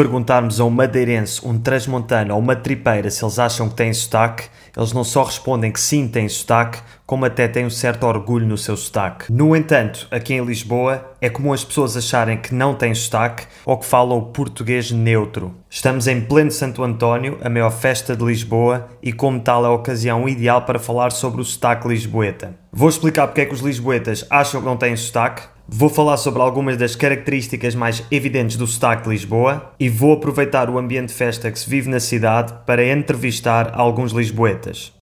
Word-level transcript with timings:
perguntarmos 0.00 0.58
a 0.58 0.64
um 0.64 0.70
madeirense, 0.70 1.46
um 1.46 1.58
transmontano 1.58 2.32
ou 2.32 2.40
uma 2.40 2.56
tripeira 2.56 3.10
se 3.10 3.22
eles 3.22 3.38
acham 3.38 3.68
que 3.68 3.74
têm 3.74 3.92
sotaque, 3.92 4.44
eles 4.74 4.94
não 4.94 5.04
só 5.04 5.24
respondem 5.24 5.70
que 5.70 5.78
sim 5.78 6.08
têm 6.08 6.26
sotaque, 6.26 6.78
como 7.04 7.26
até 7.26 7.46
têm 7.46 7.66
um 7.66 7.70
certo 7.70 8.04
orgulho 8.04 8.46
no 8.46 8.56
seu 8.56 8.78
sotaque. 8.78 9.30
No 9.30 9.54
entanto, 9.54 10.06
aqui 10.10 10.32
em 10.32 10.44
Lisboa, 10.44 11.12
é 11.20 11.28
comum 11.28 11.52
as 11.52 11.64
pessoas 11.64 11.96
acharem 11.98 12.38
que 12.38 12.54
não 12.54 12.74
têm 12.74 12.94
sotaque 12.94 13.46
ou 13.66 13.76
que 13.76 13.84
falam 13.84 14.16
o 14.16 14.26
português 14.26 14.90
neutro. 14.90 15.54
Estamos 15.68 16.06
em 16.06 16.20
pleno 16.20 16.50
Santo 16.50 16.82
António, 16.82 17.36
a 17.42 17.50
maior 17.50 17.70
festa 17.70 18.16
de 18.16 18.24
Lisboa, 18.24 18.88
e 19.02 19.12
como 19.12 19.40
tal 19.40 19.64
é 19.64 19.68
a 19.68 19.72
ocasião 19.72 20.28
ideal 20.28 20.62
para 20.62 20.78
falar 20.78 21.10
sobre 21.10 21.40
o 21.40 21.44
sotaque 21.44 21.88
lisboeta. 21.88 22.54
Vou 22.72 22.88
explicar 22.88 23.26
porque 23.26 23.40
é 23.40 23.46
que 23.46 23.54
os 23.54 23.60
lisboetas 23.60 24.24
acham 24.30 24.60
que 24.60 24.66
não 24.66 24.76
têm 24.76 24.96
sotaque, 24.96 25.42
Vou 25.72 25.88
falar 25.88 26.16
sobre 26.16 26.42
algumas 26.42 26.76
das 26.76 26.96
características 26.96 27.76
mais 27.76 28.04
evidentes 28.10 28.56
do 28.56 28.66
sotaque 28.66 29.04
de 29.04 29.10
Lisboa 29.10 29.72
e 29.78 29.88
vou 29.88 30.12
aproveitar 30.12 30.68
o 30.68 30.76
ambiente 30.76 31.10
de 31.10 31.14
festa 31.14 31.50
que 31.50 31.58
se 31.58 31.70
vive 31.70 31.88
na 31.88 32.00
cidade 32.00 32.52
para 32.66 32.84
entrevistar 32.84 33.70
alguns 33.72 34.10
lisboetas. 34.10 34.92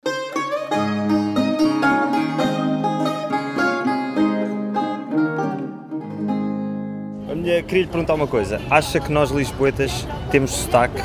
Queria 7.66 7.82
lhe 7.82 7.86
perguntar 7.86 8.14
uma 8.14 8.26
coisa. 8.26 8.60
Acha 8.70 9.00
que 9.00 9.10
nós 9.10 9.30
lisboetas 9.30 10.06
temos 10.30 10.50
sotaque? 10.50 11.02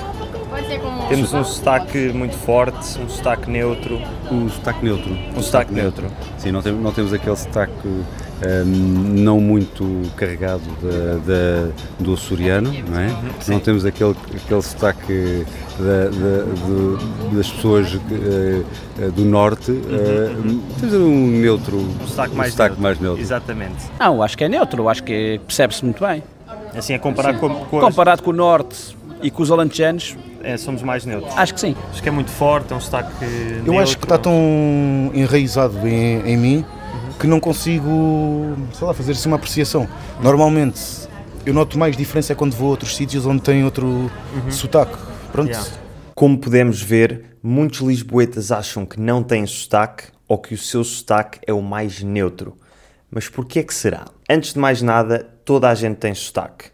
Temos 1.07 1.33
um 1.33 1.43
sotaque 1.43 2.09
muito 2.09 2.35
forte, 2.35 2.99
um 2.99 3.07
sotaque 3.07 3.49
neutro. 3.49 3.99
Um 4.29 4.49
sotaque 4.49 4.83
neutro. 4.83 5.11
Um 5.35 5.41
sotaque 5.41 5.73
neutro. 5.73 6.07
Sim, 6.37 6.51
não 6.51 6.61
temos, 6.61 6.83
não 6.83 6.91
temos 6.91 7.13
aquele 7.13 7.35
sotaque 7.35 8.03
um, 8.45 8.65
não 8.65 9.39
muito 9.39 10.01
carregado 10.15 10.63
de, 10.81 11.19
de, 11.25 12.03
do 12.03 12.13
açoriano, 12.13 12.73
não 12.89 12.99
é? 12.99 13.09
Sim. 13.39 13.53
Não 13.53 13.59
temos 13.59 13.85
aquele, 13.85 14.15
aquele 14.35 14.61
sotaque 14.61 15.45
de, 15.77 17.35
das 17.35 17.49
pessoas 17.49 17.93
uh, 17.93 19.11
do 19.11 19.25
norte. 19.25 19.71
Uh, 19.71 20.61
temos 20.79 20.95
um 20.95 21.27
neutro, 21.27 21.77
um 21.77 22.07
sotaque, 22.07 22.35
mais, 22.35 22.51
sotaque 22.51 22.69
neutro. 22.69 22.83
mais 22.83 22.99
neutro. 22.99 23.21
Exatamente. 23.21 23.85
Não, 23.99 24.21
acho 24.21 24.37
que 24.37 24.43
é 24.43 24.49
neutro, 24.49 24.89
acho 24.89 25.03
que 25.03 25.39
percebe-se 25.45 25.83
muito 25.83 26.05
bem. 26.05 26.23
Assim, 26.75 26.93
é 26.93 26.97
comparado 26.97 27.39
com, 27.39 27.49
com 27.49 27.79
Comparado 27.79 28.23
com 28.23 28.31
o 28.31 28.33
norte 28.33 28.97
e 29.21 29.29
com 29.29 29.43
os 29.43 29.51
alentejanos, 29.51 30.17
é, 30.41 30.57
somos 30.57 30.81
mais 30.81 31.05
neutros. 31.05 31.31
Acho 31.37 31.53
que 31.53 31.59
sim. 31.59 31.75
Acho 31.91 32.03
que 32.03 32.09
é 32.09 32.11
muito 32.11 32.31
forte, 32.31 32.73
é 32.73 32.75
um 32.75 32.81
sotaque. 32.81 33.11
Eu 33.21 33.63
neutro. 33.63 33.79
acho 33.79 33.97
que 33.97 34.05
está 34.05 34.17
tão 34.17 35.11
enraizado 35.13 35.87
em, 35.87 36.21
em 36.27 36.37
mim 36.37 36.65
que 37.23 37.27
não 37.27 37.39
consigo, 37.39 38.53
sei 38.73 38.85
lá, 38.85 38.93
fazer 38.93 39.13
assim 39.13 39.29
uma 39.29 39.37
apreciação. 39.37 39.87
Normalmente 40.21 41.07
eu 41.45 41.53
noto 41.53 41.79
mais 41.79 41.95
diferença 41.95 42.35
quando 42.35 42.53
vou 42.53 42.67
a 42.67 42.71
outros 42.71 42.97
sítios 42.97 43.25
onde 43.25 43.41
tem 43.41 43.63
outro 43.63 43.87
uhum. 43.87 44.51
sotaque. 44.51 44.97
Pronto. 45.31 45.47
Yeah. 45.49 45.69
Como 46.13 46.37
podemos 46.37 46.81
ver, 46.81 47.37
muitos 47.41 47.79
lisboetas 47.79 48.51
acham 48.51 48.85
que 48.85 48.99
não 48.99 49.23
têm 49.23 49.47
sotaque 49.47 50.07
ou 50.27 50.37
que 50.37 50.53
o 50.53 50.57
seu 50.57 50.83
sotaque 50.83 51.39
é 51.47 51.53
o 51.53 51.61
mais 51.61 52.03
neutro. 52.03 52.57
Mas 53.09 53.29
por 53.29 53.45
que 53.45 53.59
é 53.59 53.63
que 53.63 53.73
será? 53.73 54.03
Antes 54.29 54.51
de 54.51 54.59
mais 54.59 54.81
nada, 54.81 55.25
toda 55.45 55.69
a 55.69 55.75
gente 55.75 55.95
tem 55.95 56.13
sotaque. 56.13 56.72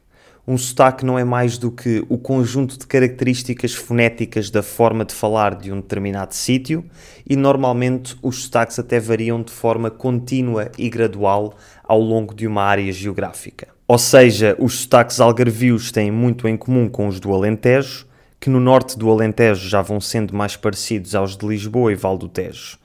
Um 0.50 0.58
sotaque 0.58 1.06
não 1.06 1.20
é 1.20 1.24
mais 1.24 1.60
do 1.60 1.70
que 1.70 2.04
o 2.10 2.18
conjunto 2.18 2.76
de 2.76 2.88
características 2.88 3.76
fonéticas 3.76 4.50
da 4.50 4.64
forma 4.64 5.06
de 5.06 5.14
falar 5.14 5.54
de 5.54 5.72
um 5.72 5.76
determinado 5.76 6.34
sítio 6.34 6.84
e 7.24 7.36
normalmente 7.36 8.18
os 8.20 8.46
sotaques 8.46 8.80
até 8.80 9.00
variam 9.00 9.44
de 9.44 9.52
forma 9.52 9.92
contínua 9.92 10.72
e 10.76 10.90
gradual 10.90 11.54
ao 11.84 12.02
longo 12.02 12.34
de 12.34 12.48
uma 12.48 12.64
área 12.64 12.92
geográfica. 12.92 13.68
Ou 13.88 14.00
seja, 14.00 14.56
os 14.58 14.80
sotaques 14.80 15.20
algarvios 15.20 15.92
têm 15.92 16.10
muito 16.10 16.48
em 16.48 16.58
comum 16.58 16.90
com 16.90 17.08
os 17.08 17.20
do 17.20 17.32
Alentejo, 17.32 18.08
que 18.40 18.50
no 18.50 18.60
norte 18.60 18.98
do 18.98 19.08
Alentejo 19.12 19.70
já 19.70 19.84
vão 19.84 20.02
sendo 20.02 20.34
mais 20.34 20.56
parecidos 20.56 21.14
aos 21.14 21.38
de 21.38 21.46
Lisboa 21.46 21.92
e 21.92 21.96
Val 21.96 22.18
do 22.18 22.28
Tejo. 22.28 22.79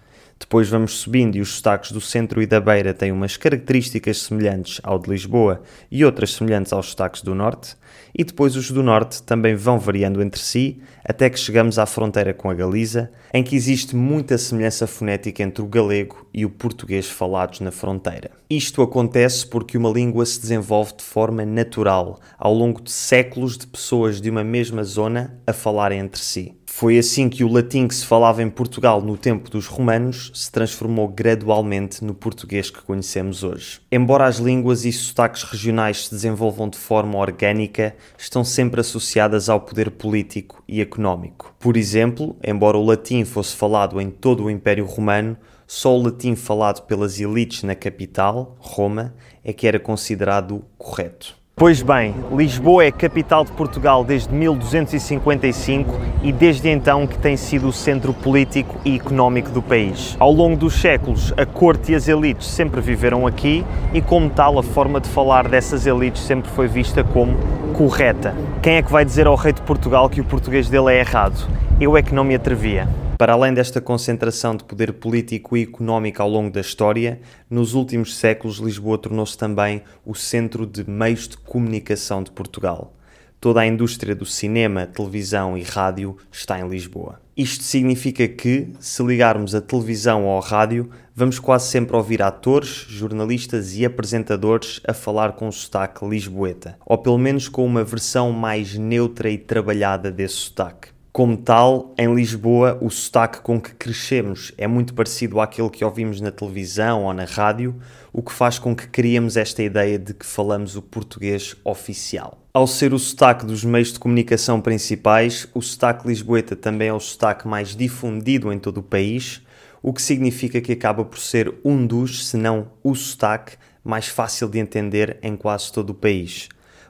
Depois 0.45 0.69
vamos 0.69 0.99
subindo 0.99 1.37
e 1.37 1.41
os 1.41 1.55
sotaques 1.55 1.91
do 1.91 2.03
centro 2.03 2.43
e 2.43 2.47
da 2.47 2.61
beira 2.61 2.93
têm 2.93 3.11
umas 3.11 3.35
características 3.35 4.21
semelhantes 4.21 4.79
ao 4.85 4.99
de 4.99 5.09
Lisboa 5.09 5.63
e 5.91 6.05
outras 6.05 6.35
semelhantes 6.35 6.71
aos 6.71 6.91
sotaques 6.91 7.23
do 7.23 7.35
norte. 7.35 7.75
E 8.15 8.23
depois 8.23 8.55
os 8.55 8.71
do 8.71 8.83
norte 8.83 9.23
também 9.23 9.55
vão 9.55 9.79
variando 9.79 10.21
entre 10.21 10.39
si, 10.39 10.83
até 11.03 11.31
que 11.31 11.41
chegamos 11.41 11.79
à 11.79 11.87
fronteira 11.87 12.35
com 12.35 12.51
a 12.51 12.55
Galiza, 12.55 13.11
em 13.33 13.43
que 13.43 13.57
existe 13.57 13.97
muita 13.97 14.37
semelhança 14.37 14.87
fonética 14.87 15.43
entre 15.43 15.63
o 15.63 15.67
galego 15.67 16.29
e 16.33 16.45
o 16.45 16.51
português 16.51 17.09
falados 17.09 17.61
na 17.61 17.71
fronteira. 17.71 18.31
Isto 18.49 18.83
acontece 18.83 19.47
porque 19.47 19.79
uma 19.79 19.89
língua 19.89 20.27
se 20.27 20.39
desenvolve 20.39 20.93
de 20.99 21.05
forma 21.05 21.47
natural, 21.47 22.21
ao 22.39 22.53
longo 22.53 22.83
de 22.83 22.93
séculos 22.93 23.57
de 23.57 23.67
pessoas 23.67 24.21
de 24.21 24.29
uma 24.29 24.45
mesma 24.45 24.85
zona 24.85 25.41
a 25.47 25.55
falarem 25.55 26.01
entre 26.01 26.21
si. 26.21 26.55
Foi 26.77 26.99
assim 26.99 27.29
que 27.29 27.45
o 27.45 27.49
latim 27.49 27.87
que 27.87 27.95
se 27.95 28.05
falava 28.05 28.43
em 28.43 28.51
Portugal 28.51 29.01
no 29.01 29.17
tempo 29.17 29.49
dos 29.49 29.69
romanos 29.69 30.33
se 30.35 30.51
transformou 30.51 31.07
gradualmente 31.07 32.05
no 32.05 32.13
português 32.13 32.69
que 32.69 32.83
conhecemos 32.83 33.45
hoje. 33.45 33.81
Embora 33.93 34.27
as 34.27 34.39
línguas 34.39 34.85
e 34.85 34.91
sotaques 34.91 35.45
regionais 35.45 36.07
se 36.07 36.11
desenvolvam 36.11 36.69
de 36.69 36.77
forma 36.77 37.17
orgânica, 37.17 37.95
estão 38.19 38.43
sempre 38.43 38.81
associadas 38.81 39.49
ao 39.49 39.61
poder 39.61 39.93
político 39.93 40.65
e 40.67 40.81
económico. 40.81 41.55
Por 41.61 41.77
exemplo, 41.77 42.35
embora 42.43 42.77
o 42.77 42.85
latim 42.85 43.25
fosse 43.25 43.55
falado 43.55 44.01
em 44.01 44.11
todo 44.11 44.43
o 44.43 44.51
Império 44.51 44.85
Romano, 44.85 45.37
só 45.69 45.97
o 45.97 46.03
latim 46.03 46.35
falado 46.35 46.85
pelas 46.87 47.21
elites 47.21 47.63
na 47.63 47.77
capital, 47.77 48.57
Roma, 48.59 49.15
é 49.45 49.53
que 49.53 49.69
era 49.69 49.79
considerado 49.79 50.65
correto. 50.77 51.44
Pois 51.57 51.81
bem, 51.81 52.13
Lisboa 52.33 52.85
é 52.85 52.91
capital 52.91 53.45
de 53.45 53.53
Portugal 53.53 54.05
desde 54.05 54.35
1255 54.35 56.01
e 56.21 56.33
desde 56.33 56.69
então 56.69 57.07
que 57.07 57.17
tem 57.17 57.37
sido 57.37 57.69
o 57.69 57.73
centro 57.73 58.13
político 58.13 58.77
e 58.85 58.97
económico 58.97 59.51
do 59.51 59.63
país. 59.63 60.17
Ao 60.19 60.33
longo 60.33 60.57
dos 60.57 60.75
séculos, 60.75 61.33
a 61.37 61.47
corte 61.47 61.93
e 61.93 61.95
as 61.95 62.09
elites 62.09 62.49
sempre 62.49 62.81
viveram 62.81 63.25
aqui 63.25 63.65
e, 63.93 64.03
como 64.03 64.29
tal, 64.29 64.59
a 64.59 64.65
forma 64.65 65.01
de 65.01 65.09
falar 65.09 65.47
dessas 65.47 65.87
elites 65.87 66.23
sempre 66.23 66.51
foi 66.51 66.67
vista 66.67 67.05
como 67.05 67.37
correta. 67.73 68.35
Quem 68.61 68.75
é 68.75 68.83
que 68.83 68.91
vai 68.91 69.05
dizer 69.05 69.29
ao 69.29 69.37
rei 69.37 69.53
de 69.53 69.63
Portugal 69.63 70.11
que 70.11 70.21
o 70.21 70.25
português 70.25 70.69
dele 70.69 70.93
é 70.93 70.99
errado? 70.99 71.49
Eu 71.81 71.97
é 71.97 72.03
que 72.03 72.13
não 72.13 72.25
me 72.25 72.35
atrevia. 72.35 72.89
Para 73.17 73.33
além 73.35 73.55
desta 73.55 73.81
concentração 73.81 74.57
de 74.57 74.65
poder 74.65 74.95
político 74.95 75.57
e 75.57 75.63
económico 75.63 76.21
ao 76.21 76.29
longo 76.29 76.51
da 76.51 76.61
história, 76.61 77.21
nos 77.49 77.73
últimos 77.73 78.17
séculos 78.17 78.59
Lisboa 78.59 78.99
tornou-se 78.99 79.39
também 79.39 79.83
o 80.05 80.17
centro 80.17 80.67
de 80.67 80.89
meios 80.89 81.29
de 81.29 81.37
comunicação 81.37 82.25
de 82.25 82.33
Portugal. 82.33 82.93
Toda 83.41 83.61
a 83.61 83.67
indústria 83.67 84.17
do 84.17 84.27
cinema, 84.27 84.87
televisão 84.87 85.57
e 85.57 85.63
rádio 85.63 86.17
está 86.33 86.59
em 86.59 86.69
Lisboa. 86.69 87.21
Isto 87.37 87.63
significa 87.63 88.27
que, 88.27 88.73
se 88.81 89.03
ligarmos 89.03 89.55
a 89.55 89.61
televisão 89.61 90.25
ou 90.25 90.41
rádio, 90.41 90.91
vamos 91.15 91.39
quase 91.39 91.69
sempre 91.69 91.95
ouvir 91.97 92.21
atores, 92.21 92.87
jornalistas 92.89 93.77
e 93.77 93.85
apresentadores 93.85 94.81
a 94.89 94.93
falar 94.93 95.33
com 95.33 95.51
sotaque 95.53 96.05
lisboeta, 96.05 96.77
ou 96.85 96.99
pelo 96.99 97.19
menos 97.19 97.49
com 97.49 97.65
uma 97.65 97.85
versão 97.85 98.33
mais 98.33 98.77
neutra 98.77 99.31
e 99.31 99.39
trabalhada 99.39 100.11
desse 100.11 100.35
sotaque. 100.35 100.94
Como 101.17 101.37
tal, 101.37 101.95
em 101.97 102.13
Lisboa, 102.13 102.77
o 102.83 102.91
sotaque 102.91 103.41
com 103.41 103.61
que 103.61 103.73
crescemos 103.73 104.51
é 104.59 104.67
muito 104.67 104.93
parecido 104.95 105.41
àquele 105.41 105.71
que 105.71 105.85
ouvimos 105.85 106.21
na 106.21 106.33
televisão 106.33 107.05
ou 107.05 107.15
na 107.15 107.25
rádio, 107.25 107.77
o 108.13 108.21
que 108.21 108.33
faz 108.33 108.59
com 108.59 108.75
que 108.75 108.89
criemos 108.89 109.37
esta 109.37 109.63
ideia 109.63 109.97
de 109.97 110.13
que 110.13 110.27
falamos 110.27 110.75
o 110.75 110.83
português 110.83 111.55
oficial. 111.63 112.37
Ao 112.53 112.67
ser 112.67 112.93
o 112.93 112.99
sotaque 112.99 113.47
dos 113.47 113.63
meios 113.63 113.93
de 113.93 114.01
comunicação 114.01 114.61
principais, 114.61 115.47
o 115.55 115.63
sotaque 115.63 116.09
lisboeta 116.09 116.57
também 116.57 116.89
é 116.89 116.93
o 116.93 116.99
sotaque 116.99 117.47
mais 117.47 117.77
difundido 117.77 118.53
em 118.53 118.59
todo 118.59 118.79
o 118.79 118.83
país, 118.83 119.41
o 119.81 119.93
que 119.93 120.03
significa 120.03 120.61
que 120.61 120.73
acaba 120.73 121.05
por 121.05 121.21
ser 121.21 121.55
um 121.65 121.87
dos, 121.87 122.27
se 122.27 122.37
não 122.37 122.73
o 122.83 122.93
sotaque, 122.93 123.57
mais 123.85 124.09
fácil 124.09 124.49
de 124.49 124.59
entender 124.59 125.17
em 125.23 125.37
quase 125.37 125.71
todo 125.71 125.91
o 125.91 125.95
país. 125.95 126.49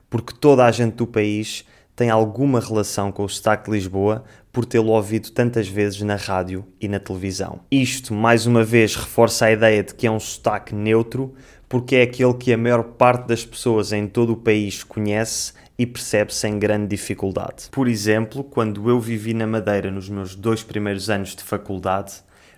Porque 0.08 0.32
toda 0.32 0.64
a 0.64 0.70
gente 0.70 0.94
do 0.94 1.06
país 1.06 1.66
tem 1.96 2.10
alguma 2.10 2.58
relação 2.58 3.12
com 3.12 3.24
o 3.24 3.28
sotaque 3.28 3.70
de 3.70 3.76
Lisboa 3.76 4.24
por 4.52 4.64
tê-lo 4.64 4.90
ouvido 4.90 5.30
tantas 5.30 5.68
vezes 5.68 6.00
na 6.02 6.16
rádio 6.16 6.64
e 6.80 6.88
na 6.88 6.98
televisão. 6.98 7.60
Isto, 7.70 8.12
mais 8.12 8.46
uma 8.46 8.64
vez, 8.64 8.96
reforça 8.96 9.46
a 9.46 9.52
ideia 9.52 9.82
de 9.82 9.94
que 9.94 10.06
é 10.06 10.10
um 10.10 10.18
sotaque 10.18 10.74
neutro, 10.74 11.34
porque 11.68 11.96
é 11.96 12.02
aquele 12.02 12.34
que 12.34 12.52
a 12.52 12.58
maior 12.58 12.82
parte 12.82 13.28
das 13.28 13.44
pessoas 13.44 13.92
em 13.92 14.06
todo 14.06 14.32
o 14.32 14.36
país 14.36 14.82
conhece 14.82 15.52
e 15.78 15.86
percebe 15.86 16.32
sem 16.34 16.58
grande 16.58 16.88
dificuldade. 16.88 17.68
Por 17.70 17.88
exemplo, 17.88 18.44
quando 18.44 18.88
eu 18.88 19.00
vivi 19.00 19.34
na 19.34 19.46
Madeira 19.46 19.90
nos 19.90 20.08
meus 20.08 20.34
dois 20.34 20.62
primeiros 20.62 21.10
anos 21.10 21.34
de 21.34 21.42
faculdade, 21.42 22.14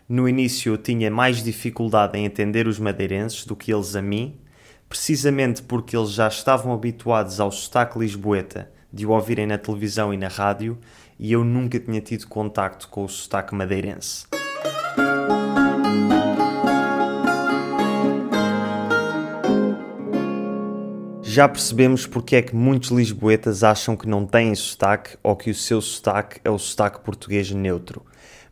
no 0.08 0.28
início 0.28 0.72
eu 0.72 0.78
tinha 0.78 1.10
mais 1.10 1.42
dificuldade 1.42 2.18
em 2.18 2.24
entender 2.24 2.66
os 2.66 2.78
madeirenses 2.78 3.44
do 3.44 3.56
que 3.56 3.72
eles 3.72 3.96
a 3.96 4.02
mim, 4.02 4.38
precisamente 4.88 5.62
porque 5.62 5.96
eles 5.96 6.12
já 6.12 6.28
estavam 6.28 6.72
habituados 6.72 7.40
ao 7.40 7.50
sotaque 7.50 7.98
lisboeta 7.98 8.75
de 8.92 9.06
o 9.06 9.10
ouvirem 9.10 9.46
na 9.46 9.58
televisão 9.58 10.12
e 10.12 10.16
na 10.16 10.28
rádio 10.28 10.78
e 11.18 11.32
eu 11.32 11.44
nunca 11.44 11.78
tinha 11.78 12.00
tido 12.00 12.26
contacto 12.26 12.88
com 12.88 13.04
o 13.04 13.08
sotaque 13.08 13.54
madeirense. 13.54 14.26
Já 21.22 21.46
percebemos 21.46 22.06
porque 22.06 22.36
é 22.36 22.40
que 22.40 22.56
muitos 22.56 22.90
lisboetas 22.90 23.62
acham 23.62 23.94
que 23.94 24.08
não 24.08 24.24
têm 24.24 24.54
sotaque 24.54 25.18
ou 25.22 25.36
que 25.36 25.50
o 25.50 25.54
seu 25.54 25.82
sotaque 25.82 26.40
é 26.42 26.48
o 26.48 26.58
sotaque 26.58 27.00
português 27.00 27.50
neutro. 27.50 28.02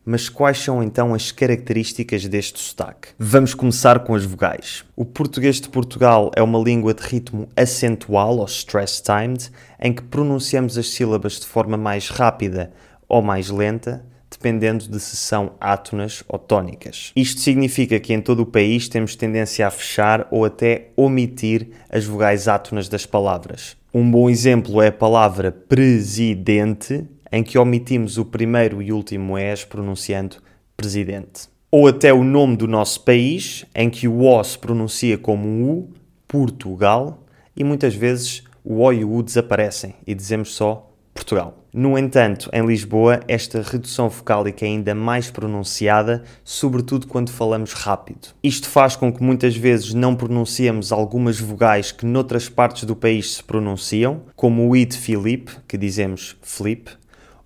Mas 0.05 0.29
quais 0.29 0.59
são 0.59 0.83
então 0.83 1.15
as 1.15 1.31
características 1.31 2.27
deste 2.27 2.59
sotaque? 2.59 3.07
Vamos 3.17 3.55
começar 3.55 4.01
com 4.01 4.13
as 4.13 4.23
vogais. 4.23 4.85
O 4.95 5.03
português 5.03 5.59
de 5.59 5.67
Portugal 5.67 6.29
é 6.35 6.43
uma 6.43 6.59
língua 6.59 6.93
de 6.93 7.01
ritmo 7.01 7.49
acentual 7.55 8.37
ou 8.37 8.45
stress-timed, 8.45 9.49
em 9.81 9.91
que 9.91 10.03
pronunciamos 10.03 10.77
as 10.77 10.89
sílabas 10.89 11.39
de 11.39 11.47
forma 11.47 11.75
mais 11.75 12.09
rápida 12.09 12.71
ou 13.09 13.23
mais 13.23 13.49
lenta, 13.49 14.05
dependendo 14.29 14.87
de 14.87 14.99
se 14.99 15.15
são 15.15 15.53
átonas 15.59 16.23
ou 16.27 16.37
tónicas. 16.37 17.11
Isto 17.15 17.41
significa 17.41 17.99
que 17.99 18.13
em 18.13 18.21
todo 18.21 18.41
o 18.41 18.45
país 18.45 18.87
temos 18.87 19.15
tendência 19.15 19.65
a 19.65 19.71
fechar 19.71 20.27
ou 20.29 20.45
até 20.45 20.89
omitir 20.95 21.69
as 21.89 22.05
vogais 22.05 22.47
átonas 22.47 22.87
das 22.87 23.07
palavras. 23.07 23.75
Um 23.91 24.11
bom 24.11 24.29
exemplo 24.29 24.81
é 24.81 24.87
a 24.87 24.91
palavra 24.91 25.51
presidente, 25.51 27.07
em 27.35 27.43
que 27.43 27.57
omitimos 27.57 28.17
o 28.17 28.23
primeiro 28.23 28.81
e 28.81 28.93
último 28.93 29.37
S 29.37 29.67
pronunciando 29.67 30.37
presidente. 30.77 31.49
Ou 31.69 31.85
até 31.85 32.13
o 32.13 32.23
nome 32.23 32.55
do 32.55 32.65
nosso 32.65 33.01
país, 33.01 33.65
em 33.75 33.89
que 33.89 34.07
o 34.07 34.21
O 34.21 34.41
se 34.41 34.57
pronuncia 34.57 35.17
como 35.17 35.69
U, 35.69 35.89
Portugal, 36.29 37.25
e 37.53 37.61
muitas 37.61 37.93
vezes 37.93 38.41
o 38.63 38.81
O 38.81 38.93
e 38.93 39.03
o 39.03 39.13
U 39.13 39.21
desaparecem 39.21 39.95
e 40.07 40.15
dizemos 40.15 40.55
só 40.55 40.89
Portugal. 41.13 41.65
No 41.73 41.97
entanto, 41.97 42.49
em 42.53 42.65
Lisboa, 42.65 43.19
esta 43.27 43.61
redução 43.61 44.07
vocálica 44.07 44.65
é 44.65 44.69
ainda 44.69 44.95
mais 44.95 45.29
pronunciada, 45.29 46.23
sobretudo 46.41 47.05
quando 47.05 47.31
falamos 47.31 47.73
rápido. 47.73 48.29
Isto 48.41 48.69
faz 48.69 48.95
com 48.95 49.11
que 49.11 49.21
muitas 49.21 49.57
vezes 49.57 49.93
não 49.93 50.15
pronunciemos 50.15 50.93
algumas 50.93 51.37
vogais 51.37 51.91
que 51.91 52.05
noutras 52.05 52.47
partes 52.47 52.85
do 52.85 52.95
país 52.95 53.35
se 53.35 53.43
pronunciam, 53.43 54.21
como 54.37 54.69
o 54.69 54.73
I 54.73 54.85
de 54.85 54.97
Filipe, 54.97 55.51
que 55.67 55.77
dizemos 55.77 56.37
Flip, 56.41 56.89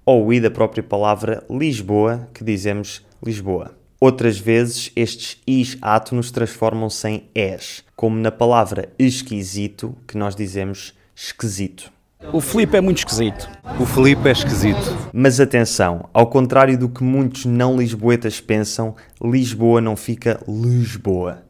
ou 0.10 0.26
o 0.26 0.34
I 0.34 0.40
da 0.40 0.50
própria 0.50 0.82
palavra 0.82 1.44
Lisboa, 1.48 2.28
que 2.34 2.44
dizemos 2.44 3.06
Lisboa. 3.24 3.78
Outras 4.02 4.40
vezes, 4.40 4.92
estes 4.96 5.38
Is 5.46 5.78
átonos 5.84 6.32
transformam-se 6.32 7.08
em 7.08 7.30
Es, 7.36 7.84
como 7.96 8.18
na 8.18 8.32
palavra 8.32 8.90
esquisito, 8.98 9.96
que 10.08 10.18
nós 10.18 10.36
dizemos 10.36 10.96
esquisito. 11.16 11.92
O 12.34 12.42
Filipe 12.42 12.76
é 12.76 12.82
muito 12.82 12.98
esquisito. 12.98 13.48
O 13.80 13.86
Felipe 13.86 14.28
é 14.28 14.32
esquisito. 14.32 14.98
Mas 15.14 15.40
atenção, 15.40 16.10
ao 16.12 16.26
contrário 16.26 16.76
do 16.76 16.90
que 16.90 17.04
muitos 17.04 17.46
não 17.46 17.78
lisboetas 17.78 18.42
pensam, 18.42 18.96
Lisboa 19.24 19.80
não 19.80 19.96
fica 19.96 20.40
Lisboa. 20.48 21.44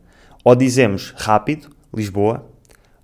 Ou 0.43 0.53
dizemos 0.53 1.13
rápido, 1.15 1.69
Lisboa, 1.95 2.45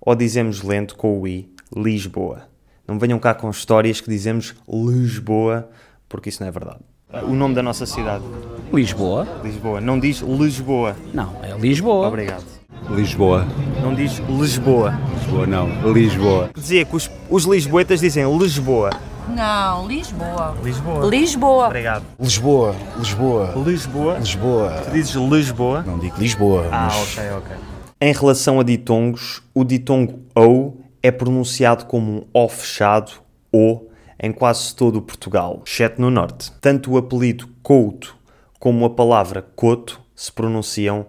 ou 0.02 0.14
dizemos 0.14 0.60
lento 0.60 0.94
com 0.96 1.18
o 1.18 1.26
i, 1.26 1.48
Lisboa. 1.74 2.46
Não 2.86 2.98
venham 2.98 3.18
cá 3.18 3.34
com 3.34 3.50
histórias 3.50 4.00
que 4.00 4.08
dizemos 4.08 4.54
Lisboa, 4.68 5.68
porque 6.08 6.28
isso 6.28 6.42
não 6.42 6.48
é 6.48 6.52
verdade. 6.52 6.78
O 7.24 7.34
nome 7.34 7.54
da 7.54 7.62
nossa 7.62 7.86
cidade, 7.86 8.24
Lisboa? 8.72 9.26
Lisboa, 9.42 9.80
não 9.80 9.98
diz 9.98 10.20
Lisboa. 10.20 10.96
Não, 11.14 11.36
é 11.42 11.56
Lisboa. 11.58 12.08
Obrigado. 12.08 12.44
Lisboa. 12.90 13.46
Não 13.82 13.94
diz 13.94 14.18
Lisboa. 14.28 14.92
Lisboa 15.14 15.46
não. 15.46 15.92
Lisboa. 15.92 16.50
Dizia 16.54 16.84
que 16.84 16.94
os, 16.94 17.10
os 17.30 17.44
lisboetas 17.44 18.00
dizem 18.00 18.24
Lisboa. 18.38 18.90
Não, 19.28 19.86
Lisboa. 19.88 20.56
Lisboa. 20.62 21.06
Lisboa. 21.06 21.66
Obrigado. 21.66 22.04
Lisboa, 22.20 22.76
Lisboa, 22.98 23.52
Lisboa. 23.64 24.18
Lisboa. 24.18 24.70
Tu 24.84 24.90
dizes 24.92 25.14
Lisboa. 25.14 25.82
Não 25.82 25.98
digo 25.98 26.16
Lisboa, 26.18 26.68
Ah, 26.70 26.86
mas 26.86 27.18
ok, 27.18 27.30
ok. 27.38 27.56
Em 28.00 28.12
relação 28.12 28.60
a 28.60 28.62
ditongos, 28.62 29.42
o 29.54 29.64
ditongo 29.64 30.20
OU 30.34 30.85
é 31.06 31.10
pronunciado 31.12 31.84
como 31.84 32.12
um 32.12 32.26
O 32.32 32.48
fechado, 32.48 33.12
O, 33.52 33.86
em 34.20 34.32
quase 34.32 34.74
todo 34.74 34.96
o 34.96 35.02
Portugal, 35.02 35.62
exceto 35.64 36.00
no 36.00 36.10
Norte. 36.10 36.50
Tanto 36.60 36.92
o 36.92 36.98
apelido 36.98 37.48
Couto 37.62 38.16
como 38.58 38.84
a 38.84 38.90
palavra 38.90 39.40
Coto 39.40 40.00
se 40.14 40.32
pronunciam 40.32 41.06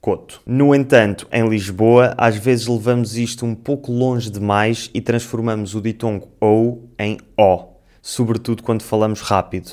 Coto. 0.00 0.40
No 0.46 0.74
entanto, 0.74 1.26
em 1.32 1.48
Lisboa, 1.48 2.14
às 2.16 2.36
vezes 2.36 2.66
levamos 2.66 3.16
isto 3.16 3.44
um 3.44 3.54
pouco 3.54 3.90
longe 3.90 4.30
demais 4.30 4.88
e 4.94 5.00
transformamos 5.00 5.74
o 5.74 5.80
ditongo 5.80 6.28
OU 6.40 6.88
em 6.98 7.18
O, 7.36 7.74
sobretudo 8.00 8.62
quando 8.62 8.82
falamos 8.82 9.20
rápido. 9.20 9.72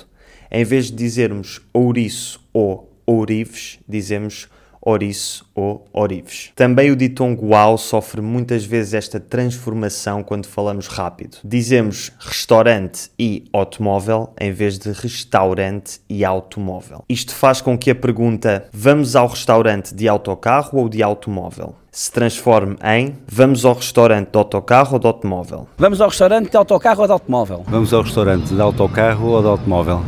Em 0.49 0.63
vez 0.63 0.87
de 0.87 0.93
dizermos 0.93 1.61
ouriço 1.71 2.41
ou 2.51 2.91
ourives, 3.05 3.79
dizemos 3.87 4.49
ouriço 4.87 5.45
ou 5.53 5.85
orives. 5.91 6.51
Também 6.55 6.91
o 6.91 6.95
ditongo 6.95 7.53
ao 7.53 7.77
sofre 7.77 8.21
muitas 8.21 8.63
vezes 8.63 8.93
esta 8.93 9.19
transformação 9.19 10.23
quando 10.23 10.47
falamos 10.47 10.87
rápido. 10.87 11.37
Dizemos 11.43 12.11
restaurante 12.17 13.11
e 13.19 13.43
automóvel 13.51 14.33
em 14.39 14.51
vez 14.53 14.79
de 14.79 14.91
restaurante 14.91 15.99
e 16.09 16.23
automóvel. 16.23 17.03
Isto 17.09 17.35
faz 17.35 17.59
com 17.59 17.77
que 17.77 17.91
a 17.91 17.95
pergunta 17.95 18.65
vamos 18.71 19.15
ao 19.15 19.27
restaurante 19.27 19.93
de 19.93 20.07
autocarro 20.07 20.79
ou 20.79 20.87
de 20.87 21.03
automóvel 21.03 21.75
se 21.97 22.11
transforme 22.11 22.77
em 22.83 23.17
vamos 23.27 23.65
ao 23.65 23.73
restaurante 23.73 24.29
de 24.29 24.37
autocarro 24.37 24.93
ou 24.93 24.99
de 24.99 25.07
automóvel. 25.07 25.67
Vamos 25.79 25.99
ao 25.99 26.09
restaurante 26.09 26.51
de 26.51 26.55
autocarro 26.55 27.01
ou 27.01 27.07
de 27.07 27.13
automóvel? 27.13 27.65
Vamos 27.73 27.89
ao 27.89 28.03
restaurante 28.03 28.53
de 28.53 28.61
autocarro 28.61 29.27
ou 29.27 29.41
de 29.41 29.47
automóvel? 29.47 30.03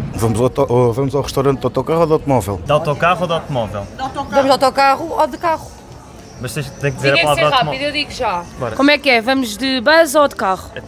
De 2.63 2.71
autocarro 2.71 3.21
ou 3.21 3.27
de 3.27 3.33
automóvel? 3.33 3.87
Vamos 3.97 4.45
de 4.45 4.51
autocarro 4.51 5.19
ou 5.19 5.25
de 5.25 5.37
carro? 5.39 5.71
Mas 6.39 6.53
tens, 6.53 6.69
tem 6.69 6.91
que 6.91 6.97
dizer 6.97 7.15
Tinha 7.15 7.25
que 7.25 7.33
ser 7.33 7.49
rápido, 7.49 7.81
eu 7.81 7.91
digo 7.91 8.11
já. 8.11 8.43
Bora. 8.59 8.75
Como 8.75 8.91
é 8.91 8.97
que 8.99 9.09
é? 9.09 9.19
Vamos 9.19 9.57
de 9.57 9.81
bus 9.81 10.13
ou 10.13 10.27
de 10.27 10.35
carro? 10.35 10.69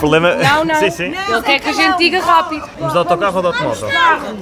Problema... 0.00 0.34
Não, 0.34 0.66
não. 0.66 0.74
sim, 0.74 0.90
sim. 0.90 1.04
Ele 1.04 1.42
quer 1.42 1.60
que 1.60 1.70
a 1.70 1.72
gente 1.72 1.96
diga 1.96 2.20
rápido. 2.20 2.68
Vamos 2.78 2.92
de 2.92 2.98
autocarro 2.98 3.36
ou 3.36 3.40
de 3.40 3.48
automóvel? 3.48 3.88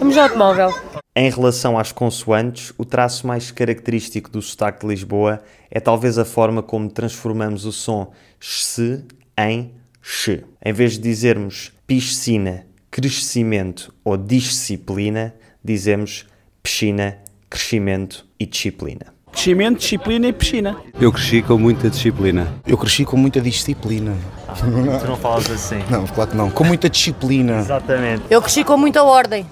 Vamos 0.01 0.15
de 0.15 0.21
automóvel. 0.21 0.75
Em 1.19 1.31
relação 1.31 1.79
às 1.79 1.93
consoantes, 1.93 2.75
o 2.77 2.85
traço 2.85 3.27
mais 3.27 3.51
característico 3.51 4.29
do 4.29 4.43
sotaque 4.43 4.83
de 4.83 4.87
Lisboa 4.87 5.43
é 5.71 5.81
talvez 5.81 6.19
a 6.19 6.27
forma 6.27 6.63
como 6.63 6.91
transformamos 6.91 7.65
o 7.65 7.73
som 7.73 8.13
se 8.39 9.03
em 9.39 9.73
x. 10.03 10.43
Em 10.63 10.73
vez 10.75 10.93
de 10.93 10.99
dizermos 10.99 11.73
piscina, 11.87 12.67
crescimento 12.91 13.95
ou 14.05 14.15
disciplina, 14.19 15.35
dizemos 15.65 16.27
piscina, 16.63 17.17
crescimento 17.49 18.27
e 18.39 18.45
disciplina. 18.45 19.07
Crescimento, 19.33 19.79
disciplina 19.79 20.29
e 20.29 20.33
piscina. 20.35 20.77
Eu 21.01 21.11
cresci 21.11 21.41
com 21.41 21.57
muita 21.57 21.89
disciplina. 21.89 22.47
Eu 22.67 22.77
cresci 22.77 23.07
com 23.07 23.17
muita 23.17 23.41
disciplina. 23.41 24.15
Tu 24.59 25.07
não 25.07 25.17
falas 25.17 25.51
assim. 25.51 25.83
Não, 25.91 26.07
claro 26.07 26.31
que 26.31 26.37
não. 26.37 26.51
Com 26.51 26.65
muita 26.65 26.91
disciplina. 26.91 27.61
Exatamente. 27.61 28.23
Eu 28.29 28.43
cresci 28.43 28.62
com 28.62 28.76
muita 28.76 29.02
ordem. 29.02 29.47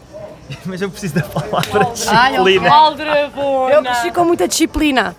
Mas 0.65 0.81
eu 0.83 0.91
preciso 0.91 1.15
da 1.15 1.23
palavra 1.23 1.83
ok. 1.83 1.93
disciplina. 1.93 2.69
Eu 3.73 3.83
cresci 3.83 4.11
com 4.13 4.25
muita 4.25 4.49
disciplina. 4.49 5.17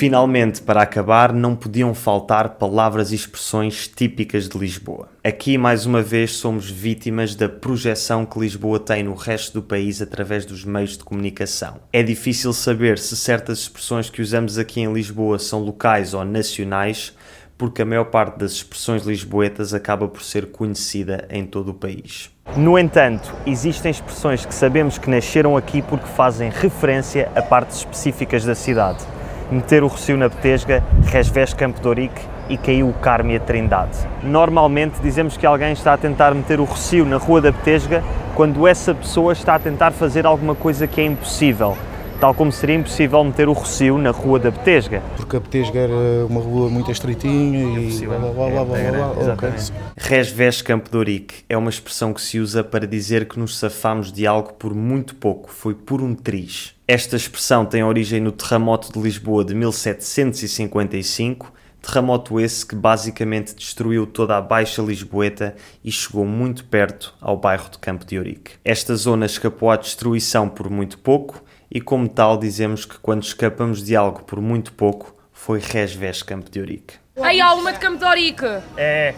Finalmente, 0.00 0.62
para 0.62 0.80
acabar, 0.80 1.30
não 1.30 1.54
podiam 1.54 1.92
faltar 1.92 2.54
palavras 2.54 3.12
e 3.12 3.14
expressões 3.14 3.86
típicas 3.86 4.48
de 4.48 4.56
Lisboa. 4.56 5.10
Aqui, 5.22 5.58
mais 5.58 5.84
uma 5.84 6.00
vez, 6.00 6.32
somos 6.36 6.70
vítimas 6.70 7.34
da 7.34 7.50
projeção 7.50 8.24
que 8.24 8.38
Lisboa 8.38 8.80
tem 8.80 9.02
no 9.02 9.12
resto 9.12 9.60
do 9.60 9.62
país 9.62 10.00
através 10.00 10.46
dos 10.46 10.64
meios 10.64 10.96
de 10.96 11.04
comunicação. 11.04 11.80
É 11.92 12.02
difícil 12.02 12.54
saber 12.54 12.98
se 12.98 13.14
certas 13.14 13.58
expressões 13.58 14.08
que 14.08 14.22
usamos 14.22 14.56
aqui 14.56 14.80
em 14.80 14.90
Lisboa 14.90 15.38
são 15.38 15.60
locais 15.60 16.14
ou 16.14 16.24
nacionais, 16.24 17.12
porque 17.60 17.82
a 17.82 17.84
maior 17.84 18.06
parte 18.06 18.38
das 18.38 18.52
expressões 18.52 19.04
lisboetas 19.04 19.74
acaba 19.74 20.08
por 20.08 20.22
ser 20.22 20.46
conhecida 20.46 21.28
em 21.28 21.44
todo 21.44 21.72
o 21.72 21.74
país. 21.74 22.30
No 22.56 22.78
entanto, 22.78 23.30
existem 23.46 23.90
expressões 23.90 24.46
que 24.46 24.54
sabemos 24.54 24.96
que 24.96 25.10
nasceram 25.10 25.58
aqui 25.58 25.82
porque 25.82 26.06
fazem 26.06 26.48
referência 26.48 27.30
a 27.36 27.42
partes 27.42 27.76
específicas 27.76 28.46
da 28.46 28.54
cidade. 28.54 29.04
Meter 29.50 29.82
o 29.82 29.88
Rocio 29.88 30.16
na 30.16 30.30
Betesga, 30.30 30.82
Resvés 31.04 31.52
Campo 31.52 31.82
de 31.82 31.86
Ourique 31.86 32.22
e 32.48 32.56
caiu 32.56 32.88
o 32.88 32.94
Carme 32.94 33.36
a 33.36 33.40
Trindade. 33.40 33.98
Normalmente 34.22 34.98
dizemos 35.02 35.36
que 35.36 35.44
alguém 35.44 35.74
está 35.74 35.92
a 35.92 35.98
tentar 35.98 36.34
meter 36.34 36.60
o 36.60 36.64
Rocio 36.64 37.04
na 37.04 37.18
Rua 37.18 37.42
da 37.42 37.52
Betesga 37.52 38.02
quando 38.34 38.66
essa 38.66 38.94
pessoa 38.94 39.34
está 39.34 39.56
a 39.56 39.58
tentar 39.58 39.90
fazer 39.90 40.24
alguma 40.24 40.54
coisa 40.54 40.86
que 40.86 40.98
é 40.98 41.04
impossível, 41.04 41.76
tal 42.20 42.34
como 42.34 42.52
seria 42.52 42.76
impossível 42.76 43.24
meter 43.24 43.48
o 43.48 43.52
Rocio 43.54 43.96
na 43.96 44.10
Rua 44.10 44.38
da 44.38 44.50
Betesga. 44.50 45.02
Porque 45.16 45.36
a 45.36 45.40
Betesga 45.40 45.80
era 45.80 46.26
uma 46.28 46.40
rua 46.42 46.68
muito 46.68 46.92
estreitinha 46.92 47.80
e 47.80 48.06
blá 48.06 48.18
blá 48.18 48.30
blá 48.30 48.50
blá 48.50 48.64
blá 48.64 49.08
blá. 49.14 49.32
Ok. 49.32 49.48
Resvés 49.96 50.60
Campo 50.60 50.90
de 50.90 50.96
Ourique 50.98 51.36
é 51.48 51.56
uma 51.56 51.70
expressão 51.70 52.12
que 52.12 52.20
se 52.20 52.38
usa 52.38 52.62
para 52.62 52.86
dizer 52.86 53.26
que 53.26 53.38
nos 53.38 53.58
safamos 53.58 54.12
de 54.12 54.26
algo 54.26 54.52
por 54.52 54.74
muito 54.74 55.14
pouco, 55.14 55.50
foi 55.50 55.74
por 55.74 56.02
um 56.02 56.14
triz. 56.14 56.74
Esta 56.86 57.16
expressão 57.16 57.64
tem 57.64 57.82
origem 57.82 58.20
no 58.20 58.32
terremoto 58.32 58.92
de 58.92 59.00
Lisboa 59.00 59.42
de 59.42 59.54
1755, 59.54 61.50
Terremoto 61.80 62.38
esse 62.38 62.64
que 62.64 62.74
basicamente 62.74 63.54
destruiu 63.54 64.06
toda 64.06 64.36
a 64.36 64.40
Baixa 64.40 64.82
Lisboeta 64.82 65.54
e 65.82 65.90
chegou 65.90 66.24
muito 66.26 66.64
perto 66.64 67.14
ao 67.20 67.36
bairro 67.36 67.70
de 67.70 67.78
Campo 67.78 68.04
de 68.04 68.18
Ourique. 68.18 68.52
Esta 68.64 68.94
zona 68.94 69.26
escapou 69.26 69.70
à 69.70 69.76
destruição 69.76 70.48
por 70.48 70.68
muito 70.70 70.98
pouco 70.98 71.42
e, 71.70 71.80
como 71.80 72.08
tal, 72.08 72.36
dizemos 72.36 72.84
que 72.84 72.98
quando 72.98 73.22
escapamos 73.22 73.82
de 73.82 73.96
algo 73.96 74.22
por 74.24 74.40
muito 74.40 74.72
pouco, 74.72 75.14
foi 75.32 75.58
Resves 75.58 76.22
Campo 76.22 76.50
de 76.50 76.60
Ourique. 76.60 76.94
Aí 77.20 77.40
há 77.40 77.52
uma 77.54 77.72
de 77.72 77.78
Campo 77.78 77.98
de 77.98 78.04
Orique. 78.04 78.44
É, 78.76 79.14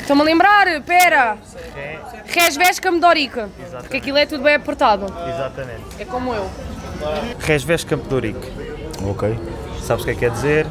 Estou-me 0.00 0.22
a 0.22 0.24
lembrar, 0.24 0.80
pera. 0.82 1.36
Resves 2.26 2.80
Campo 2.80 3.00
de 3.00 3.06
Orique. 3.06 3.40
Porque 3.80 3.98
aquilo 3.98 4.16
é 4.18 4.24
tudo 4.26 4.42
bem 4.42 4.54
apertado. 4.54 5.04
exatamente. 5.28 5.82
É 5.98 6.04
como 6.04 6.32
eu. 6.32 6.50
Resves 7.40 7.84
Campo 7.84 8.08
de 8.08 8.14
Ourique. 8.14 8.52
Ok. 9.04 9.38
Sabes 9.82 10.02
o 10.02 10.06
que 10.06 10.12
é 10.12 10.14
que 10.14 10.20
quer 10.20 10.30
dizer? 10.30 10.66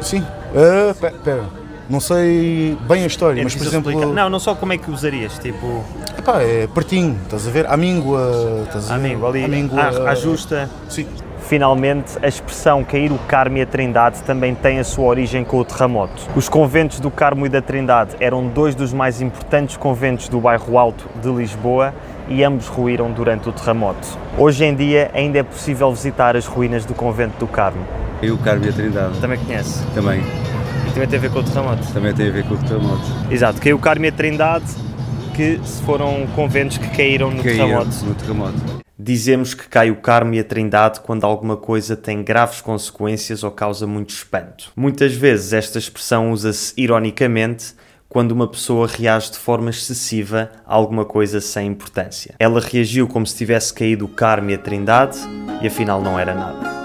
Sim. 0.00 0.24
Ah, 0.54 0.94
pe- 1.00 1.10
pera. 1.24 1.44
Não 1.88 2.00
sei 2.00 2.76
bem 2.88 3.04
a 3.04 3.06
história, 3.06 3.40
É 3.40 3.44
mas 3.44 3.54
por 3.54 3.64
exemplo. 3.66 3.90
explicar. 3.92 4.12
Não, 4.12 4.28
não 4.28 4.40
só 4.40 4.54
como 4.56 4.72
é 4.72 4.78
que 4.78 4.90
usarias, 4.90 5.38
tipo, 5.38 5.84
Epá, 6.18 6.42
é 6.42 6.66
pertinho, 6.66 7.16
estás 7.22 7.46
a 7.46 7.50
ver? 7.50 7.66
À 7.66 7.76
míngua. 7.76 8.62
Estás 8.66 8.90
a 8.90 8.98
ver? 8.98 9.06
amigo, 9.06 9.26
ali, 9.26 9.44
À 9.44 9.48
míngua. 9.48 9.80
à, 9.80 10.10
à 10.10 10.14
justa. 10.16 10.68
Sim. 10.88 11.06
Finalmente, 11.42 12.18
a 12.20 12.26
expressão 12.26 12.82
cair 12.82 13.12
o 13.12 13.18
Carmo 13.28 13.56
e 13.58 13.62
a 13.62 13.66
Trindade 13.66 14.20
também 14.24 14.52
tem 14.52 14.80
a 14.80 14.84
sua 14.84 15.04
origem 15.04 15.44
com 15.44 15.58
o 15.58 15.64
terremoto. 15.64 16.20
Os 16.34 16.48
conventos 16.48 16.98
do 16.98 17.08
Carmo 17.08 17.46
e 17.46 17.48
da 17.48 17.62
Trindade 17.62 18.16
eram 18.18 18.48
dois 18.48 18.74
dos 18.74 18.92
mais 18.92 19.20
importantes 19.20 19.76
conventos 19.76 20.28
do 20.28 20.40
bairro 20.40 20.76
Alto 20.76 21.04
de 21.22 21.28
Lisboa 21.30 21.94
e 22.28 22.42
ambos 22.42 22.66
ruíram 22.66 23.12
durante 23.12 23.48
o 23.48 23.52
terremoto. 23.52 24.08
Hoje 24.36 24.64
em 24.64 24.74
dia 24.74 25.08
ainda 25.14 25.38
é 25.38 25.42
possível 25.44 25.92
visitar 25.92 26.34
as 26.36 26.46
ruínas 26.46 26.84
do 26.84 26.94
convento 26.94 27.38
do 27.38 27.46
Carmo. 27.46 27.86
E 28.22 28.30
o 28.30 28.38
Carmo 28.38 28.64
e 28.64 28.68
a 28.68 28.72
Trindade 28.72 29.18
Também 29.20 29.38
conhece? 29.38 29.84
também, 29.94 30.20
E 30.20 30.90
também 30.92 31.08
tem 31.08 31.18
a 31.18 31.22
ver 31.22 31.30
com 31.30 31.38
o 31.40 31.42
terremoto? 31.42 31.92
também 31.92 32.14
tem 32.14 32.28
a 32.28 32.30
ver 32.30 32.44
com 32.44 32.54
o 32.54 32.58
terremoto. 32.58 33.02
Exato, 33.30 33.60
caiu 33.60 33.76
o 33.76 33.78
Carmo 33.78 34.04
e 34.04 34.08
a 34.08 34.12
Trindade, 34.12 34.64
que 35.34 35.60
foram 35.84 36.26
conventos 36.34 36.78
que 36.78 36.88
caíram 36.96 37.30
no 37.30 37.42
Caíram 37.42 37.66
terremoto. 37.66 38.04
no 38.04 38.14
terremoto. 38.14 38.86
Dizemos 38.98 39.52
que 39.52 39.68
cai 39.68 39.90
o 39.90 39.96
Carmo 39.96 40.34
e 40.34 40.40
a 40.40 40.44
Trindade 40.44 41.00
quando 41.00 41.24
alguma 41.24 41.56
coisa 41.56 41.94
tem 41.94 42.22
graves 42.24 42.60
consequências 42.62 43.44
ou 43.44 43.50
causa 43.50 43.86
muito 43.86 44.10
espanto. 44.10 44.72
Muitas 44.74 45.12
vezes 45.14 45.52
esta 45.52 45.78
expressão 45.78 46.30
usa-se 46.32 46.72
ironicamente 46.76 47.74
quando 48.08 48.32
uma 48.32 48.48
pessoa 48.48 48.86
reage 48.88 49.32
de 49.32 49.38
forma 49.38 49.68
excessiva 49.68 50.50
a 50.66 50.74
alguma 50.74 51.04
coisa 51.04 51.40
sem 51.40 51.66
importância. 51.68 52.34
Ela 52.38 52.60
reagiu 52.60 53.06
como 53.06 53.26
se 53.26 53.36
tivesse 53.36 53.74
caído 53.74 54.06
o 54.06 54.08
Carmo 54.08 54.48
e 54.50 54.54
a 54.54 54.58
Trindade 54.58 55.18
e 55.60 55.66
afinal 55.66 56.00
não 56.00 56.18
era 56.18 56.34
nada. 56.34 56.75